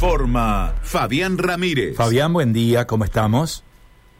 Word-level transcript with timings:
Informa 0.00 0.74
Fabián 0.82 1.38
Ramírez. 1.38 1.96
Fabián, 1.96 2.32
buen 2.32 2.52
día, 2.52 2.86
¿cómo 2.86 3.02
estamos? 3.02 3.64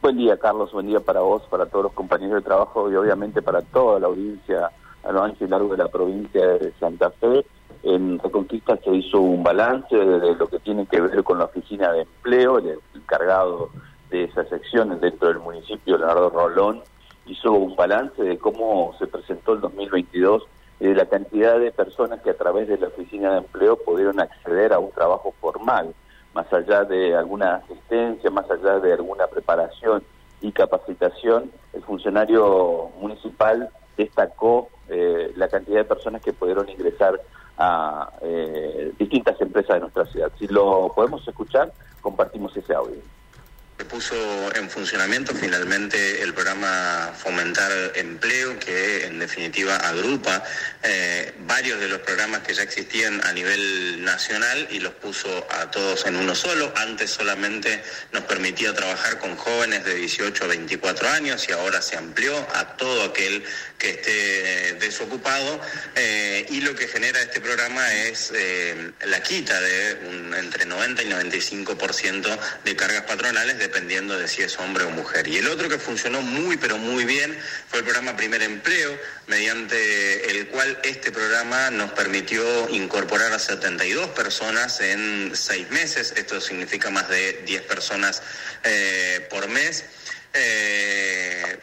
Buen 0.00 0.16
día, 0.16 0.36
Carlos, 0.36 0.70
buen 0.70 0.86
día 0.86 1.00
para 1.00 1.18
vos, 1.18 1.42
para 1.50 1.66
todos 1.66 1.86
los 1.86 1.92
compañeros 1.94 2.36
de 2.36 2.42
trabajo 2.42 2.88
y 2.92 2.94
obviamente 2.94 3.42
para 3.42 3.60
toda 3.60 3.98
la 3.98 4.06
audiencia 4.06 4.70
a 5.02 5.10
lo 5.10 5.24
ancho 5.24 5.44
y 5.44 5.48
largo 5.48 5.72
de 5.72 5.78
la 5.78 5.88
provincia 5.88 6.46
de 6.46 6.72
Santa 6.78 7.10
Fe. 7.10 7.44
En 7.82 8.20
Reconquista 8.20 8.78
se 8.84 8.94
hizo 8.94 9.20
un 9.20 9.42
balance 9.42 9.96
de 9.96 10.36
lo 10.36 10.46
que 10.46 10.60
tiene 10.60 10.86
que 10.86 11.00
ver 11.00 11.24
con 11.24 11.38
la 11.38 11.46
oficina 11.46 11.90
de 11.90 12.02
empleo, 12.02 12.58
el 12.58 12.78
encargado 12.94 13.70
de 14.10 14.26
esas 14.26 14.48
secciones 14.50 15.00
dentro 15.00 15.26
del 15.26 15.40
municipio, 15.40 15.98
Leonardo 15.98 16.30
Rolón, 16.30 16.84
hizo 17.26 17.50
un 17.50 17.74
balance 17.74 18.22
de 18.22 18.38
cómo 18.38 18.94
se 19.00 19.08
presentó 19.08 19.54
el 19.54 19.60
2022 19.62 20.44
y 20.44 20.46
la 20.94 21.06
cantidad 21.06 21.58
de 21.58 21.72
personas 21.72 22.20
que 22.22 22.30
a 22.30 22.36
través 22.36 22.68
de 22.68 22.78
la 22.78 22.88
oficina 22.88 23.32
de 23.32 23.38
empleo 23.38 23.76
pudieron 23.76 24.20
acceder 24.20 24.72
a 24.72 24.78
un 24.78 24.90
trabajo 24.90 25.34
formal, 25.40 25.94
más 26.34 26.52
allá 26.52 26.84
de 26.84 27.14
alguna 27.16 27.56
asistencia, 27.56 28.30
más 28.30 28.50
allá 28.50 28.80
de 28.80 28.92
alguna 28.92 29.26
preparación 29.26 30.02
y 30.40 30.52
capacitación, 30.52 31.50
el 31.72 31.82
funcionario 31.82 32.90
municipal 33.00 33.70
destacó 33.96 34.68
eh, 34.88 35.32
la 35.36 35.48
cantidad 35.48 35.78
de 35.78 35.84
personas 35.84 36.20
que 36.22 36.32
pudieron 36.32 36.68
ingresar 36.68 37.20
a 37.56 38.10
eh, 38.20 38.92
distintas 38.98 39.40
empresas 39.40 39.76
de 39.76 39.80
nuestra 39.80 40.04
ciudad. 40.06 40.30
Si 40.38 40.46
lo 40.48 40.92
podemos 40.94 41.26
escuchar, 41.26 41.72
compartimos 42.00 42.56
ese 42.56 42.74
audio. 42.74 43.00
Puso 43.94 44.52
en 44.56 44.68
funcionamiento 44.68 45.32
finalmente 45.32 46.20
el 46.20 46.34
programa 46.34 47.12
Fomentar 47.16 47.92
Empleo, 47.94 48.58
que 48.58 49.06
en 49.06 49.20
definitiva 49.20 49.76
agrupa 49.76 50.42
eh, 50.82 51.32
varios 51.46 51.78
de 51.78 51.86
los 51.86 52.00
programas 52.00 52.40
que 52.40 52.54
ya 52.54 52.64
existían 52.64 53.24
a 53.24 53.32
nivel 53.32 54.04
nacional 54.04 54.66
y 54.72 54.80
los 54.80 54.94
puso 54.94 55.46
a 55.48 55.70
todos 55.70 56.06
en 56.06 56.16
uno 56.16 56.34
solo. 56.34 56.72
Antes 56.74 57.12
solamente 57.12 57.84
nos 58.10 58.24
permitía 58.24 58.74
trabajar 58.74 59.20
con 59.20 59.36
jóvenes 59.36 59.84
de 59.84 59.94
18 59.94 60.42
a 60.42 60.48
24 60.48 61.10
años 61.10 61.48
y 61.48 61.52
ahora 61.52 61.80
se 61.80 61.96
amplió 61.96 62.36
a 62.52 62.76
todo 62.76 63.04
aquel 63.04 63.44
que 63.84 63.90
esté 63.90 64.74
desocupado. 64.80 65.60
Eh, 65.94 66.46
y 66.48 66.62
lo 66.62 66.74
que 66.74 66.88
genera 66.88 67.20
este 67.20 67.40
programa 67.40 67.92
es 67.94 68.32
eh, 68.34 68.92
la 69.04 69.22
quita 69.22 69.60
de 69.60 69.90
entre 70.38 70.64
90 70.64 71.02
y 71.02 71.06
95% 71.10 72.38
de 72.64 72.76
cargas 72.76 73.02
patronales 73.02 73.58
dependiendo 73.58 74.18
de 74.18 74.26
si 74.26 74.42
es 74.42 74.58
hombre 74.58 74.84
o 74.84 74.90
mujer. 74.90 75.28
Y 75.28 75.36
el 75.36 75.48
otro 75.48 75.68
que 75.68 75.78
funcionó 75.78 76.22
muy 76.22 76.56
pero 76.56 76.78
muy 76.78 77.04
bien 77.04 77.38
fue 77.68 77.80
el 77.80 77.84
programa 77.84 78.16
Primer 78.16 78.42
Empleo, 78.42 78.98
mediante 79.26 80.30
el 80.30 80.48
cual 80.48 80.78
este 80.82 81.12
programa 81.12 81.70
nos 81.70 81.92
permitió 81.92 82.70
incorporar 82.70 83.32
a 83.32 83.38
72 83.38 84.08
personas 84.10 84.80
en 84.80 85.32
seis 85.34 85.68
meses, 85.70 86.14
esto 86.16 86.40
significa 86.40 86.88
más 86.88 87.08
de 87.10 87.42
10 87.44 87.62
personas 87.62 88.22
eh, 88.62 89.26
por 89.28 89.46
mes. 89.48 89.84
Eh, 90.32 91.58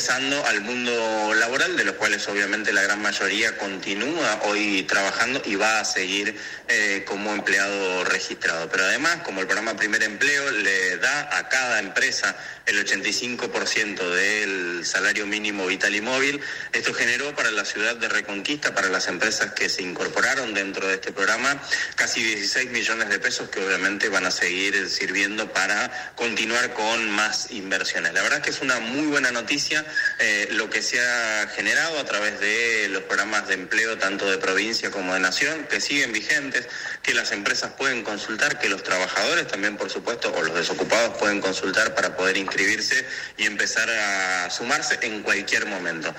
ingresando 0.00 0.46
al 0.46 0.62
mundo 0.62 1.34
laboral, 1.34 1.76
de 1.76 1.84
los 1.84 1.96
cuales 1.96 2.26
obviamente 2.26 2.72
la 2.72 2.80
gran 2.80 3.02
mayoría 3.02 3.58
continúa 3.58 4.40
hoy 4.44 4.82
trabajando 4.84 5.42
y 5.44 5.56
va 5.56 5.80
a 5.80 5.84
seguir 5.84 6.34
eh, 6.68 7.04
como 7.06 7.34
empleado 7.34 8.02
registrado. 8.04 8.66
Pero 8.70 8.84
además, 8.84 9.18
como 9.24 9.42
el 9.42 9.46
programa 9.46 9.76
Primer 9.76 10.02
Empleo 10.02 10.52
le 10.52 10.96
da 10.96 11.36
a 11.36 11.50
cada 11.50 11.80
empresa 11.80 12.34
el 12.64 12.82
85% 12.82 14.08
del 14.08 14.86
salario 14.86 15.26
mínimo 15.26 15.66
vital 15.66 15.94
y 15.94 16.00
móvil, 16.00 16.40
esto 16.72 16.94
generó 16.94 17.34
para 17.34 17.50
la 17.50 17.66
ciudad 17.66 17.96
de 17.96 18.08
Reconquista, 18.08 18.74
para 18.74 18.88
las 18.88 19.06
empresas 19.08 19.52
que 19.52 19.68
se 19.68 19.82
incorporaron 19.82 20.54
dentro 20.54 20.86
de 20.88 20.94
este 20.94 21.12
programa, 21.12 21.60
casi 21.96 22.22
16 22.22 22.70
millones 22.70 23.10
de 23.10 23.18
pesos 23.18 23.50
que 23.50 23.62
obviamente 23.62 24.08
van 24.08 24.24
a 24.24 24.30
seguir 24.30 24.88
sirviendo 24.88 25.52
para 25.52 26.12
continuar 26.14 26.72
con 26.72 27.10
más 27.10 27.50
inversiones. 27.50 28.14
La 28.14 28.22
verdad 28.22 28.38
es 28.38 28.44
que 28.44 28.50
es 28.50 28.62
una 28.62 28.80
muy 28.80 29.08
buena 29.08 29.30
noticia 29.30 29.84
eh, 30.18 30.48
lo 30.52 30.68
que 30.68 30.82
se 30.82 31.00
ha 31.00 31.46
generado 31.48 31.98
a 31.98 32.04
través 32.04 32.40
de 32.40 32.88
los 32.90 33.02
programas 33.02 33.48
de 33.48 33.54
empleo 33.54 33.98
tanto 33.98 34.30
de 34.30 34.38
provincia 34.38 34.90
como 34.90 35.14
de 35.14 35.20
nación, 35.20 35.66
que 35.70 35.80
siguen 35.80 36.12
vigentes, 36.12 36.68
que 37.02 37.14
las 37.14 37.32
empresas 37.32 37.72
pueden 37.72 38.02
consultar, 38.02 38.58
que 38.58 38.68
los 38.68 38.82
trabajadores 38.82 39.46
también, 39.46 39.76
por 39.76 39.90
supuesto, 39.90 40.32
o 40.36 40.42
los 40.42 40.54
desocupados 40.54 41.16
pueden 41.18 41.40
consultar 41.40 41.94
para 41.94 42.16
poder 42.16 42.36
inscribirse 42.36 43.06
y 43.36 43.46
empezar 43.46 43.88
a 43.88 44.50
sumarse 44.50 44.98
en 45.06 45.22
cualquier 45.22 45.66
momento. 45.66 46.10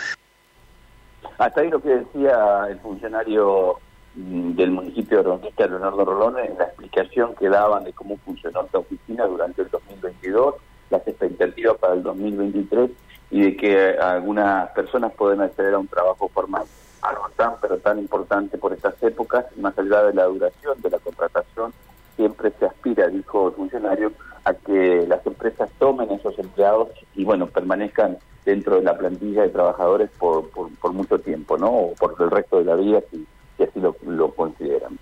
Hasta 1.37 1.61
ahí 1.61 1.69
lo 1.69 1.81
que 1.81 1.89
decía 1.89 2.67
el 2.69 2.79
funcionario 2.79 3.79
mm, 4.15 4.51
del 4.53 4.71
municipio 4.71 5.17
de 5.17 5.23
Ronquista, 5.23 5.67
Leonardo 5.67 6.05
Rolón, 6.05 6.39
en 6.39 6.57
la 6.57 6.65
explicación 6.65 7.35
que 7.35 7.49
daban 7.49 7.83
de 7.83 7.93
cómo 7.93 8.17
funcionó 8.17 8.63
esta 8.63 8.79
oficina 8.79 9.25
durante 9.25 9.63
el 9.63 9.69
2022, 9.69 10.55
las 10.89 11.07
expectativas 11.07 11.77
para 11.77 11.93
el 11.93 12.03
2023 12.03 12.91
y 13.31 13.41
de 13.41 13.55
que 13.55 13.97
algunas 13.97 14.69
personas 14.71 15.13
pueden 15.13 15.41
acceder 15.41 15.73
a 15.73 15.79
un 15.79 15.87
trabajo 15.87 16.29
formal. 16.29 16.63
Algo 17.01 17.29
tan 17.35 17.53
pero 17.61 17.77
tan 17.77 17.97
importante 17.97 18.57
por 18.57 18.73
estas 18.73 19.01
épocas, 19.01 19.45
más 19.57 19.77
allá 19.79 20.03
de 20.03 20.13
la 20.13 20.25
duración 20.25 20.79
de 20.81 20.89
la 20.89 20.99
contratación, 20.99 21.73
siempre 22.15 22.51
se 22.59 22.65
aspira, 22.65 23.07
dijo 23.07 23.47
el 23.47 23.55
funcionario, 23.55 24.11
a 24.43 24.53
que 24.53 25.05
las 25.07 25.25
empresas 25.25 25.69
tomen 25.79 26.11
esos 26.11 26.37
empleados 26.37 26.89
y 27.15 27.23
bueno, 27.23 27.47
permanezcan 27.47 28.17
dentro 28.45 28.75
de 28.75 28.83
la 28.83 28.97
plantilla 28.97 29.43
de 29.43 29.49
trabajadores 29.49 30.09
por, 30.17 30.49
por, 30.49 30.93
mucho 30.93 31.19
tiempo, 31.19 31.57
¿no? 31.57 31.69
O 31.69 31.93
por 31.93 32.15
el 32.19 32.31
resto 32.31 32.59
de 32.59 32.65
la 32.65 32.75
vida, 32.75 32.99
si, 33.11 33.25
así 33.63 33.79
lo, 33.79 33.95
lo, 34.05 34.31
consideran. 34.31 34.97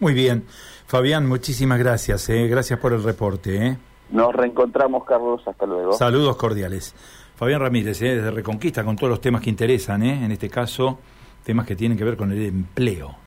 Muy 0.00 0.12
bien. 0.12 0.44
Fabián, 0.86 1.26
muchísimas 1.26 1.78
gracias. 1.78 2.28
¿eh? 2.28 2.46
Gracias 2.48 2.78
por 2.78 2.92
el 2.92 3.02
reporte. 3.02 3.66
¿eh? 3.66 3.78
Nos 4.10 4.34
reencontramos, 4.34 5.04
Carlos. 5.04 5.42
Hasta 5.46 5.66
luego. 5.66 5.92
Saludos 5.92 6.36
cordiales. 6.36 6.94
Fabián 7.36 7.60
Ramírez, 7.60 8.00
¿eh? 8.02 8.16
desde 8.16 8.30
Reconquista, 8.30 8.84
con 8.84 8.96
todos 8.96 9.10
los 9.10 9.20
temas 9.20 9.42
que 9.42 9.50
interesan, 9.50 10.02
¿eh? 10.02 10.24
en 10.24 10.30
este 10.30 10.48
caso, 10.48 11.00
temas 11.44 11.66
que 11.66 11.74
tienen 11.74 11.98
que 11.98 12.04
ver 12.04 12.16
con 12.16 12.30
el 12.30 12.42
empleo. 12.42 13.16